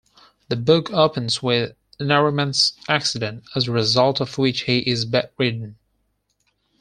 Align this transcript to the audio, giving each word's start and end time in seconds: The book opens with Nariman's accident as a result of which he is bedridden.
The 0.47 0.55
book 0.55 0.89
opens 0.91 1.43
with 1.43 1.75
Nariman's 1.99 2.73
accident 2.89 3.43
as 3.55 3.67
a 3.67 3.71
result 3.71 4.19
of 4.19 4.35
which 4.39 4.61
he 4.61 4.79
is 4.79 5.05
bedridden. 5.05 5.75